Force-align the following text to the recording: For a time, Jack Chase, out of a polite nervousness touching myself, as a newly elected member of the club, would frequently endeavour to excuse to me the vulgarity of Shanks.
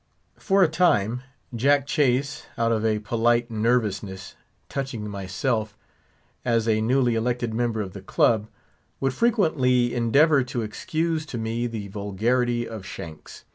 For 0.39 0.63
a 0.63 0.67
time, 0.67 1.21
Jack 1.55 1.85
Chase, 1.85 2.47
out 2.57 2.71
of 2.71 2.83
a 2.83 2.97
polite 2.97 3.51
nervousness 3.51 4.35
touching 4.67 5.07
myself, 5.07 5.77
as 6.43 6.67
a 6.67 6.81
newly 6.81 7.13
elected 7.13 7.53
member 7.53 7.81
of 7.81 7.93
the 7.93 8.01
club, 8.01 8.47
would 8.99 9.13
frequently 9.13 9.93
endeavour 9.93 10.43
to 10.43 10.63
excuse 10.63 11.23
to 11.27 11.37
me 11.37 11.67
the 11.67 11.87
vulgarity 11.89 12.67
of 12.67 12.83
Shanks. 12.83 13.45